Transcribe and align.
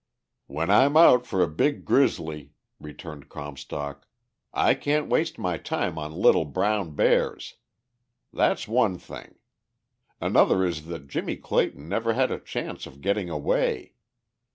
"When 0.47 0.71
I'm 0.71 0.97
out 0.97 1.27
for 1.27 1.43
a 1.43 1.47
big 1.47 1.85
grizzily," 1.85 2.53
returned 2.79 3.29
Comstock, 3.29 4.07
"I 4.51 4.73
can't 4.73 5.07
waste 5.09 5.37
my 5.37 5.57
time 5.59 5.99
on 5.99 6.11
little 6.11 6.43
brown 6.43 6.95
bears! 6.95 7.57
That's 8.33 8.67
one 8.67 8.97
thing. 8.97 9.35
Another 10.19 10.65
is 10.65 10.87
that 10.87 11.07
Jimmie 11.07 11.37
Clayton 11.37 11.87
never 11.87 12.13
had 12.13 12.31
a 12.31 12.39
chance 12.39 12.87
of 12.87 13.01
getting 13.01 13.29
away. 13.29 13.93